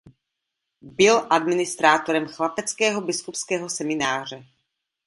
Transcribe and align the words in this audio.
Byl 0.81 1.27
administrátorem 1.29 2.27
chlapeckého 2.27 3.01
biskupského 3.01 3.69
semináře. 3.69 4.45